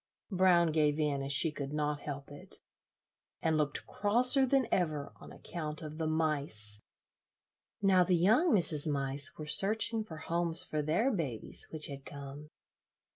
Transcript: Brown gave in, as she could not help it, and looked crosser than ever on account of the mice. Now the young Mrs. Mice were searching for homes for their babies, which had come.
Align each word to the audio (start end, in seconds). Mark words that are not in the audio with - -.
Brown 0.31 0.71
gave 0.71 0.99
in, 0.99 1.21
as 1.21 1.31
she 1.31 1.51
could 1.51 1.73
not 1.73 1.99
help 2.01 2.31
it, 2.31 2.55
and 3.39 3.55
looked 3.55 3.85
crosser 3.85 4.47
than 4.47 4.65
ever 4.71 5.13
on 5.17 5.31
account 5.31 5.83
of 5.83 5.99
the 5.99 6.07
mice. 6.07 6.81
Now 7.83 8.03
the 8.03 8.15
young 8.15 8.51
Mrs. 8.51 8.91
Mice 8.91 9.37
were 9.37 9.45
searching 9.45 10.03
for 10.03 10.17
homes 10.17 10.63
for 10.63 10.81
their 10.81 11.11
babies, 11.13 11.67
which 11.69 11.85
had 11.85 12.03
come. 12.03 12.49